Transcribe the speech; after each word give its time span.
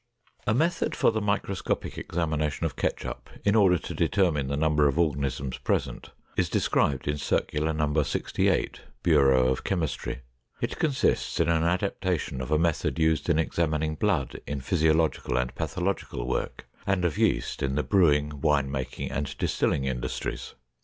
A 0.47 0.55
method 0.55 0.95
for 0.95 1.11
the 1.11 1.21
microscopic 1.21 1.95
examination 1.95 2.65
of 2.65 2.75
ketchup 2.75 3.29
in 3.45 3.53
order 3.53 3.77
to 3.77 3.93
determine 3.93 4.47
the 4.47 4.57
number 4.57 4.87
of 4.87 4.97
organisms 4.97 5.59
present 5.59 6.09
is 6.35 6.49
described 6.49 7.07
in 7.07 7.19
Circular 7.19 7.71
No. 7.71 8.01
68, 8.01 8.81
Bureau 9.03 9.49
of 9.49 9.63
Chemistry. 9.63 10.23
It 10.59 10.79
consists 10.79 11.39
in 11.39 11.49
an 11.49 11.61
adaptation 11.63 12.41
of 12.41 12.49
a 12.49 12.57
method 12.57 12.97
used 12.97 13.29
in 13.29 13.37
examining 13.37 13.93
blood 13.93 14.41
in 14.47 14.59
physiological 14.59 15.37
and 15.37 15.53
pathological 15.53 16.27
work, 16.27 16.67
and 16.87 17.05
of 17.05 17.19
yeast 17.19 17.61
in 17.61 17.75
the 17.75 17.83
brewing, 17.83 18.41
wine 18.41 18.71
making, 18.71 19.11
and 19.11 19.37
distilling 19.37 19.85
industries. 19.85 20.55